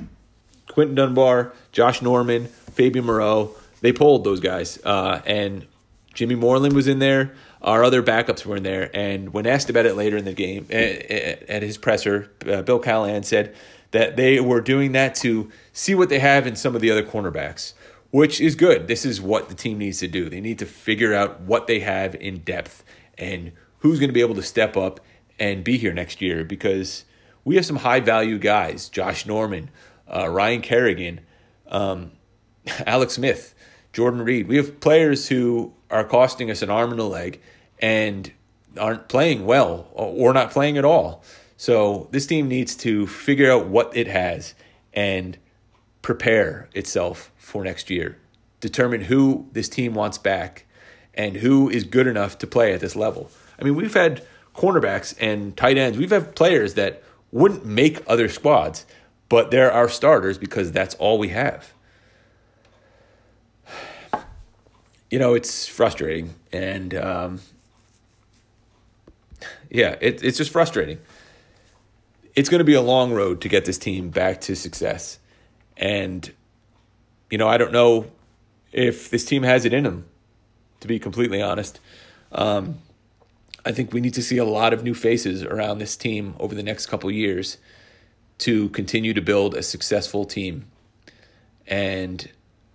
[0.69, 3.55] Quinton Dunbar, Josh Norman, Fabian Moreau.
[3.81, 4.79] They pulled those guys.
[4.85, 5.67] Uh, and
[6.15, 7.35] Jimmy Moreland was in there.
[7.63, 8.91] Our other backups were in there.
[8.95, 12.79] And when asked about it later in the game, at, at his presser, uh, Bill
[12.79, 13.55] Callahan said
[13.91, 17.03] that they were doing that to see what they have in some of the other
[17.03, 17.75] cornerbacks
[18.15, 18.87] which is good.
[18.87, 20.31] This is what the team needs to do.
[20.31, 22.85] They need to figure out what they have in depth
[23.19, 25.01] and who's going to be able to step up
[25.37, 27.07] and be here next year because
[27.45, 29.69] we have some high value guys Josh Norman,
[30.07, 31.23] uh, Ryan Kerrigan,
[31.67, 32.13] um,
[32.87, 33.55] Alex Smith,
[33.93, 34.49] Jordan Reed.
[34.49, 37.41] We have players who are costing us an arm and a leg
[37.79, 38.33] and
[38.79, 41.23] aren't playing well or not playing at all.
[41.57, 44.55] So this team needs to figure out what it has
[44.93, 45.39] and
[46.03, 48.19] prepare itself for next year.
[48.61, 50.67] Determine who this team wants back
[51.13, 53.31] and who is good enough to play at this level.
[53.61, 54.25] I mean, we've had
[54.55, 55.99] cornerbacks and tight ends.
[55.99, 58.87] We've had players that wouldn't make other squads,
[59.29, 61.74] but they're our starters because that's all we have.
[65.15, 66.35] You know, it's frustrating.
[66.53, 67.41] And um,
[69.71, 70.99] yeah, it, it's just frustrating.
[72.35, 75.21] It's going to be a long road to get this team back to success.
[75.77, 76.33] And,
[77.31, 78.11] you know, I don't know
[78.73, 80.07] if this team has it in them,
[80.81, 81.79] to be completely honest.
[82.33, 82.79] Um,
[83.65, 86.57] I think we need to see a lot of new faces around this team over
[86.57, 87.57] the next couple years
[88.39, 90.65] to continue to build a successful team.
[91.69, 92.29] And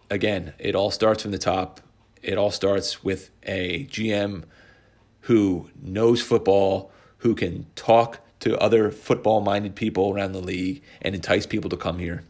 [0.10, 1.82] again, it all starts from the top.
[2.22, 4.44] It all starts with a GM
[5.22, 11.14] who knows football, who can talk to other football minded people around the league and
[11.14, 12.24] entice people to come here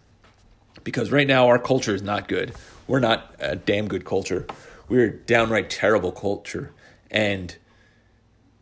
[0.83, 2.53] because right now our culture is not good.
[2.87, 4.47] We're not a damn good culture.
[4.87, 6.73] We're downright terrible culture,
[7.11, 7.55] and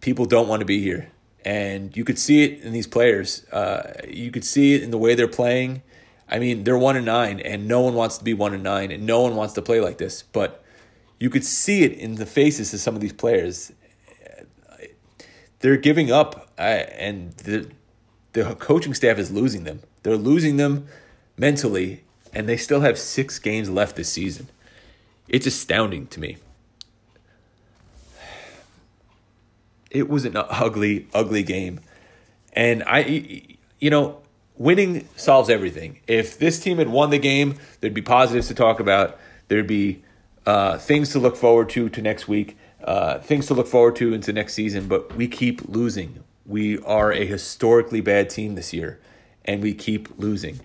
[0.01, 1.11] people don't want to be here.
[1.45, 3.45] And you could see it in these players.
[3.45, 5.83] Uh, you could see it in the way they're playing.
[6.29, 8.91] I mean, they're one and nine, and no one wants to be one and nine,
[8.91, 10.23] and no one wants to play like this.
[10.23, 10.61] But
[11.19, 13.71] you could see it in the faces of some of these players.
[15.59, 17.69] They're giving up, and the
[18.33, 19.81] the coaching staff is losing them.
[20.03, 20.87] They're losing them
[21.37, 22.03] mentally
[22.33, 24.47] and they still have six games left this season.
[25.27, 26.37] It's astounding to me.
[29.89, 31.79] It was an ugly, ugly game.
[32.53, 34.21] And I, you know,
[34.55, 35.99] winning solves everything.
[36.07, 39.17] If this team had won the game, there'd be positives to talk about.
[39.47, 40.03] There'd be
[40.47, 44.13] uh, things to look forward to to next week, uh, things to look forward to
[44.13, 44.87] into next season.
[44.87, 46.23] But we keep losing.
[46.45, 49.01] We are a historically bad team this year,
[49.43, 50.61] and we keep losing.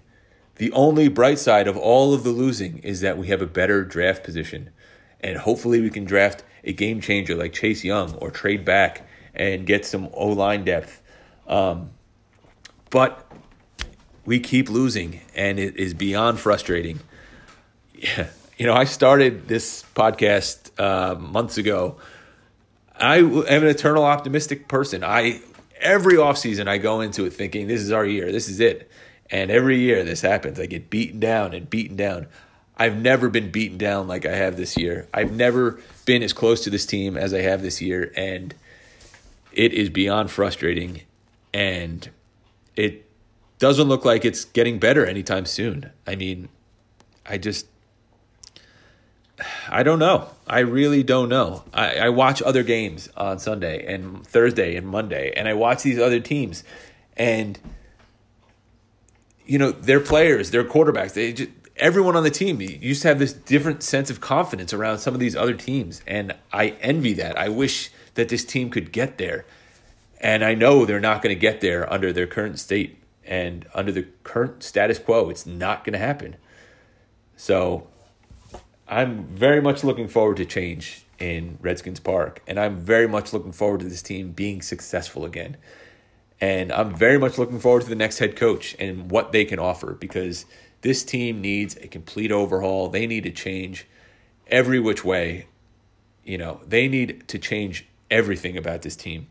[0.55, 3.85] The only bright side of all of the losing is that we have a better
[3.85, 4.71] draft position.
[5.21, 9.66] And hopefully we can draft a game changer like Chase Young or trade back and
[9.66, 11.03] get some O line depth.
[11.49, 11.90] Um,
[12.90, 13.29] but
[14.25, 17.01] we keep losing, and it is beyond frustrating.
[17.95, 18.29] Yeah.
[18.57, 21.97] You know, I started this podcast uh, months ago.
[22.97, 25.03] I am an eternal optimistic person.
[25.03, 25.41] I
[25.81, 28.91] every offseason I go into it thinking this is our year, this is it.
[29.31, 30.61] And every year this happens.
[30.61, 32.27] I get beaten down and beaten down.
[32.77, 35.09] I've never been beaten down like I have this year.
[35.12, 38.12] I've never been as close to this team as I have this year.
[38.17, 38.55] And
[39.53, 41.03] it is beyond frustrating.
[41.53, 42.11] And
[42.77, 43.09] it
[43.59, 45.91] doesn't look like it's getting better anytime soon.
[46.07, 46.49] I mean,
[47.27, 47.67] I just.
[49.68, 50.29] I don't know.
[50.46, 51.64] I really don't know.
[51.72, 55.98] I, I watch other games on Sunday and Thursday and Monday, and I watch these
[55.98, 56.65] other teams,
[57.17, 57.58] and
[59.46, 63.19] you know, their players, their quarterbacks, they just, everyone on the team used to have
[63.19, 66.02] this different sense of confidence around some of these other teams.
[66.06, 67.38] And I envy that.
[67.38, 69.44] I wish that this team could get there.
[70.21, 73.90] And I know they're not going to get there under their current state and under
[73.90, 75.31] the current status quo.
[75.31, 76.37] It's not going to happen.
[77.37, 77.88] So
[78.93, 82.43] I'm very much looking forward to change in Redskins Park.
[82.47, 85.57] And I'm very much looking forward to this team being successful again.
[86.43, 89.59] And I'm very much looking forward to the next head coach and what they can
[89.59, 90.45] offer because
[90.83, 92.88] this team needs a complete overhaul.
[92.88, 93.87] They need to change
[94.49, 95.47] every which way.
[96.23, 99.29] You know, they need to change everything about this team.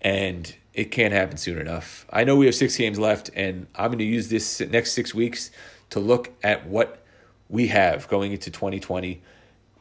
[0.00, 2.06] and it can't happen soon enough.
[2.10, 5.14] I know we have six games left, and I'm going to use this next six
[5.14, 5.50] weeks
[5.90, 7.02] to look at what
[7.48, 9.22] we have going into 2020,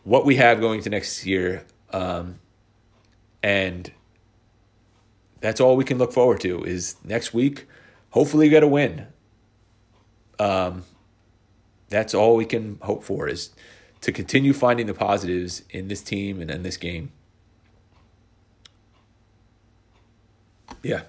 [0.03, 2.39] what we have going into next year, um,
[3.41, 3.91] and
[5.41, 6.63] that's all we can look forward to.
[6.63, 7.67] Is next week,
[8.11, 9.07] hopefully, get a win.
[10.39, 10.83] Um,
[11.89, 13.51] that's all we can hope for is
[14.01, 17.11] to continue finding the positives in this team and in this game.
[20.83, 21.01] Yeah.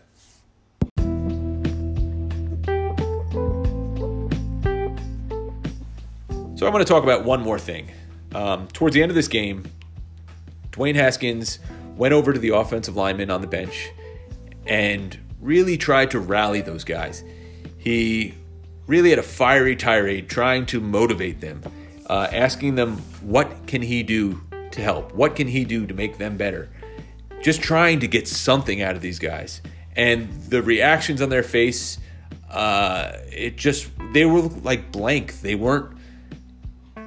[6.57, 7.91] So I'm going to talk about one more thing.
[8.35, 9.65] Um, towards the end of this game,
[10.71, 11.59] Dwayne Haskins
[11.99, 13.91] went over to the offensive lineman on the bench
[14.67, 17.23] and really tried to rally those guys.
[17.77, 18.35] He
[18.87, 21.61] really had a fiery tirade trying to motivate them,
[22.09, 24.41] uh, asking them what can he do
[24.71, 26.71] to help, what can he do to make them better,
[27.43, 29.61] just trying to get something out of these guys.
[29.95, 31.99] And the reactions on their face,
[32.51, 35.43] uh, it just they were like blank.
[35.43, 35.96] They weren't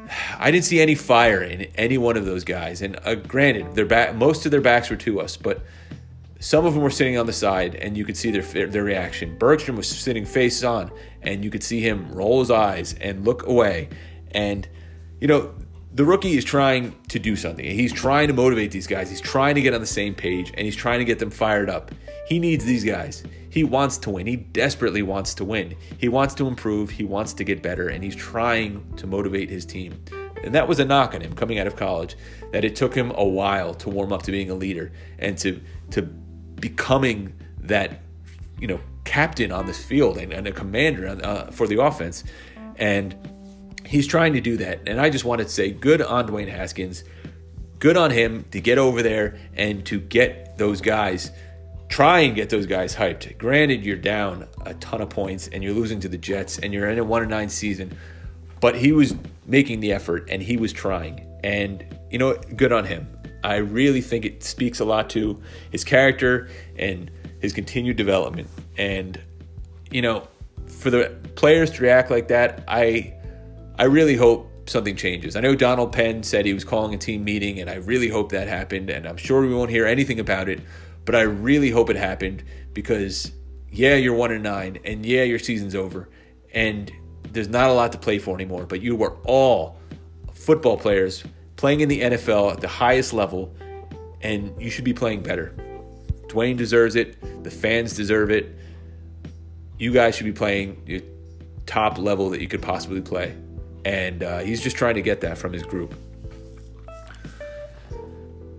[0.39, 2.81] I didn't see any fire in any one of those guys.
[2.81, 5.61] And uh, granted, their back, most of their backs were to us, but
[6.39, 9.37] some of them were sitting on the side, and you could see their their reaction.
[9.37, 10.91] Bergstrom was sitting face on,
[11.21, 13.89] and you could see him roll his eyes and look away.
[14.31, 14.67] And
[15.19, 15.53] you know,
[15.93, 17.65] the rookie is trying to do something.
[17.65, 19.09] He's trying to motivate these guys.
[19.09, 21.69] He's trying to get on the same page, and he's trying to get them fired
[21.69, 21.91] up.
[22.27, 23.23] He needs these guys.
[23.59, 24.25] He wants to win.
[24.25, 25.75] He desperately wants to win.
[25.97, 26.91] He wants to improve.
[26.91, 30.01] He wants to get better, and he's trying to motivate his team.
[30.45, 32.15] And that was a knock on him coming out of college,
[32.53, 35.59] that it took him a while to warm up to being a leader and to
[35.91, 37.99] to becoming that,
[38.61, 42.23] you know, captain on this field and, and a commander uh, for the offense.
[42.77, 43.13] And
[43.85, 44.87] he's trying to do that.
[44.87, 47.03] And I just wanted to say good on Dwayne Haskins.
[47.79, 51.31] Good on him to get over there and to get those guys
[51.89, 53.37] try and get those guys hyped.
[53.37, 56.87] Granted, you're down a ton of points and you're losing to the Jets and you're
[56.89, 57.97] in a one and nine season,
[58.61, 59.15] but he was
[59.45, 61.25] making the effort and he was trying.
[61.43, 63.07] And you know, good on him.
[63.43, 67.09] I really think it speaks a lot to his character and
[67.39, 68.47] his continued development.
[68.77, 69.19] And
[69.91, 70.27] you know,
[70.67, 73.13] for the players to react like that, I
[73.77, 75.35] I really hope something changes.
[75.35, 78.31] I know Donald Penn said he was calling a team meeting, and I really hope
[78.31, 78.89] that happened.
[78.89, 80.61] And I'm sure we won't hear anything about it,
[81.09, 83.31] but I really hope it happened because
[83.71, 86.07] yeah, you're one and nine, and yeah, your season's over,
[86.53, 86.91] and
[87.31, 88.67] there's not a lot to play for anymore.
[88.67, 89.79] But you were all
[90.35, 91.23] football players
[91.55, 93.55] playing in the NFL at the highest level,
[94.21, 95.55] and you should be playing better.
[96.27, 97.43] Dwayne deserves it.
[97.43, 98.55] The fans deserve it.
[99.79, 101.03] You guys should be playing the
[101.65, 103.35] top level that you could possibly play.
[103.83, 105.95] And uh, he's just trying to get that from his group.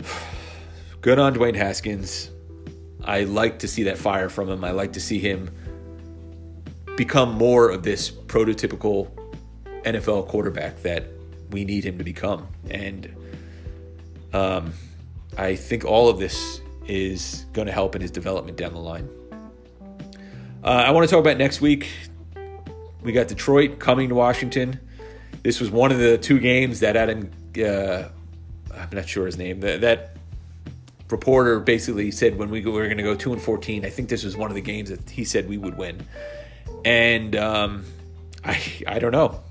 [0.99, 2.29] Good on Dwayne Haskins.
[3.03, 4.63] I like to see that fire from him.
[4.63, 5.49] I like to see him
[6.97, 9.09] become more of this prototypical
[9.83, 11.05] NFL quarterback that
[11.51, 12.47] we need him to become.
[12.69, 13.13] And
[14.33, 14.73] um,
[15.37, 19.09] I think all of this is going to help in his development down the line.
[20.63, 21.89] Uh, I want to talk about next week.
[23.01, 24.79] We got Detroit coming to Washington.
[25.41, 28.09] This was one of the two games that Adam, uh,
[28.75, 30.17] I'm not sure his name, that, that
[31.11, 34.23] reporter basically said when we, were going to go 2 and 14, I think this
[34.23, 36.05] was one of the games that he said we would win.
[36.85, 37.85] And um,
[38.43, 39.41] I, I don't know.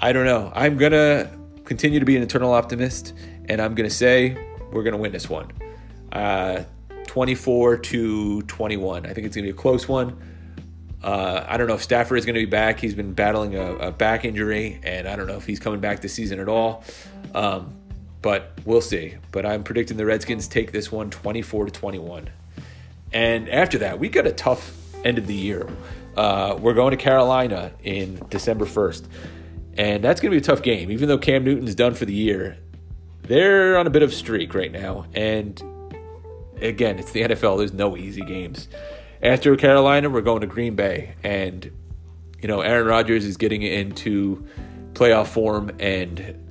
[0.00, 0.50] I don't know.
[0.54, 1.30] I'm going to
[1.64, 3.14] continue to be an eternal optimist,
[3.48, 4.36] and I'm going to say
[4.72, 5.50] we're going to win this one.
[6.12, 6.64] Uh,
[7.06, 9.04] 24 to 21.
[9.04, 10.16] I think it's going to be a close one.
[11.02, 12.78] Uh, I don't know if Stafford is going to be back.
[12.78, 16.00] He's been battling a, a, back injury, and I don't know if he's coming back
[16.00, 16.84] this season at all.
[17.34, 17.74] Um,
[18.22, 19.16] but we'll see.
[19.32, 22.30] But I'm predicting the Redskins take this one 24 to 21.
[23.12, 25.68] And after that, we got a tough end of the year.
[26.16, 29.06] Uh, we're going to Carolina in December 1st.
[29.76, 30.90] And that's going to be a tough game.
[30.90, 32.58] Even though Cam Newton's done for the year,
[33.22, 35.06] they're on a bit of streak right now.
[35.14, 35.62] And
[36.60, 37.58] again, it's the NFL.
[37.58, 38.68] There's no easy games.
[39.22, 41.14] After Carolina, we're going to Green Bay.
[41.22, 41.70] And,
[42.40, 44.46] you know, Aaron Rodgers is getting into
[44.92, 45.70] playoff form.
[45.80, 46.41] And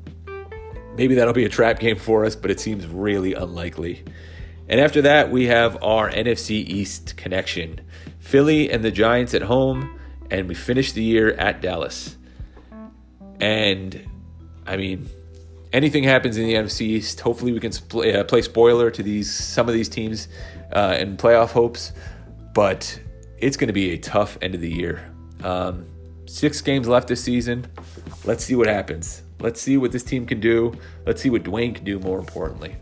[0.96, 4.04] maybe that'll be a trap game for us, but it seems really unlikely.
[4.68, 7.82] And after that, we have our NFC East connection
[8.20, 10.00] Philly and the Giants at home.
[10.30, 12.16] And we finish the year at Dallas.
[13.42, 14.08] And
[14.66, 15.10] I mean,
[15.74, 19.34] anything happens in the NFC East, hopefully we can play, uh, play spoiler to these
[19.34, 20.30] some of these teams
[20.72, 21.92] uh, in playoff hopes.
[22.54, 22.98] But
[23.40, 25.12] it's going to be a tough end of the year.
[25.44, 25.86] Um,
[26.28, 27.68] six games left this season.
[28.24, 29.24] Let's see what happens.
[29.42, 30.74] Let's see what this team can do.
[31.06, 32.00] Let's see what Dwayne can do.
[32.00, 32.76] More importantly.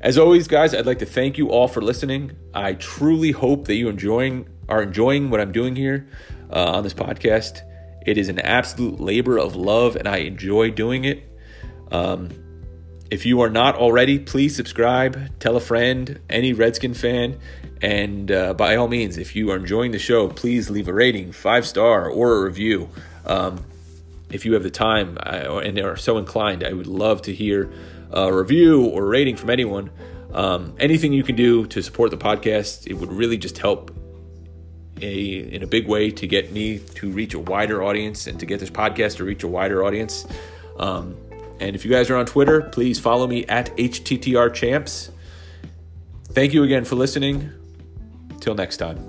[0.00, 2.32] As always, guys, I'd like to thank you all for listening.
[2.54, 6.08] I truly hope that you enjoying are enjoying what I'm doing here
[6.52, 7.62] uh, on this podcast.
[8.06, 11.24] It is an absolute labor of love, and I enjoy doing it.
[11.90, 12.30] Um,
[13.10, 17.38] if you are not already, please subscribe, tell a friend, any Redskin fan,
[17.80, 21.32] and uh, by all means, if you are enjoying the show, please leave a rating,
[21.32, 22.88] five star, or a review.
[23.24, 23.64] Um,
[24.30, 27.70] if you have the time and are so inclined, I would love to hear
[28.10, 29.90] a review or rating from anyone.
[30.32, 33.94] Um, anything you can do to support the podcast, it would really just help
[35.00, 38.46] a in a big way to get me to reach a wider audience and to
[38.46, 40.26] get this podcast to reach a wider audience.
[40.78, 41.16] Um,
[41.60, 45.10] and if you guys are on Twitter, please follow me at HTTR Champs.
[46.30, 47.50] Thank you again for listening.
[48.40, 49.07] Till next time.